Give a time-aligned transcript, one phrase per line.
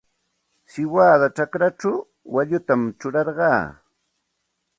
[0.71, 1.95] Siwada chakrachaw
[2.33, 3.61] waallutam churarqaa.